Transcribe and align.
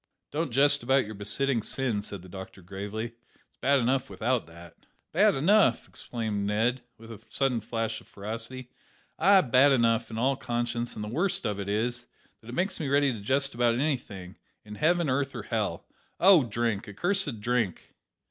"Don't 0.31 0.49
jest 0.51 0.81
about 0.81 1.05
your 1.05 1.13
besetting 1.13 1.61
sin," 1.61 2.01
said 2.01 2.23
the 2.23 2.27
doctor 2.27 2.63
gravely; 2.63 3.13
"it's 3.49 3.57
bad 3.61 3.77
enough 3.77 4.09
without 4.09 4.47
that." 4.47 4.87
"Bad 5.11 5.35
enough," 5.35 5.87
exclaimed 5.87 6.47
Ned, 6.47 6.81
with 6.97 7.11
a 7.11 7.21
sudden 7.29 7.61
flash 7.61 8.01
of 8.01 8.07
ferocity; 8.07 8.71
"ay, 9.19 9.41
bad 9.41 9.71
enough 9.71 10.09
in 10.09 10.17
all 10.17 10.35
conscience, 10.35 10.95
and 10.95 11.03
the 11.03 11.07
worst 11.07 11.45
of 11.45 11.59
it 11.59 11.69
is, 11.69 12.07
that 12.41 12.47
it 12.49 12.55
makes 12.55 12.79
me 12.79 12.87
ready 12.87 13.13
to 13.13 13.21
jest 13.21 13.53
about 13.53 13.75
anything 13.75 14.37
in 14.65 14.73
heaven, 14.73 15.07
earth, 15.07 15.35
or 15.35 15.43
hell. 15.43 15.85
Oh, 16.19 16.45
drink! 16.45 16.87
accursed 16.87 17.39
drink!" 17.39 17.93